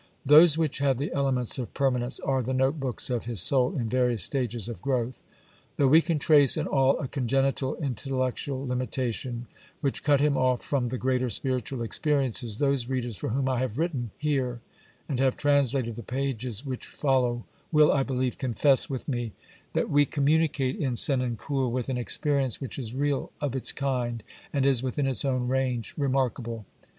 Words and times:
Those 0.25 0.57
which 0.57 0.79
have 0.79 0.97
the 0.97 1.13
elements 1.13 1.59
of 1.59 1.75
per 1.75 1.91
manence 1.91 2.19
are 2.25 2.41
the 2.41 2.55
note 2.55 2.79
books 2.79 3.11
of 3.11 3.25
his 3.25 3.39
soul 3.39 3.77
in 3.77 3.87
various 3.87 4.23
stages 4.23 4.67
of 4.67 4.81
growth. 4.81 5.19
Though 5.77 5.85
we 5.89 6.01
can 6.01 6.17
trace 6.17 6.57
in 6.57 6.65
all 6.65 6.97
a 6.97 7.07
congenital 7.07 7.75
intel 7.75 8.13
lectual 8.13 8.67
limitation 8.67 9.45
which 9.79 10.01
cut 10.03 10.19
him 10.19 10.35
off 10.35 10.63
from 10.63 10.87
the 10.87 10.97
greater 10.97 11.29
spiritual 11.29 11.83
experiences, 11.83 12.57
those 12.57 12.89
readers 12.89 13.15
for 13.15 13.29
whom 13.29 13.47
I 13.47 13.59
have 13.59 13.77
written 13.77 14.09
here 14.17 14.59
and 15.07 15.19
have 15.19 15.37
translated 15.37 15.95
the 15.95 16.01
pages 16.01 16.65
which 16.65 16.87
follow 16.87 17.45
will, 17.71 17.91
I 17.91 18.01
believe, 18.01 18.39
confess 18.39 18.89
with 18.89 19.07
me 19.07 19.33
that 19.73 19.91
we 19.91 20.07
communicate 20.07 20.77
in 20.77 20.93
Senan 20.93 21.37
cour 21.37 21.69
with 21.69 21.89
an 21.89 21.97
experience 21.99 22.59
which 22.59 22.79
is 22.79 22.95
real 22.95 23.31
of 23.39 23.55
its 23.55 23.71
kind 23.71 24.23
and 24.51 24.65
is, 24.65 24.81
within 24.81 25.05
its 25.05 25.23
own 25.23 25.47
range, 25.47 25.93
remarkable. 25.95 26.65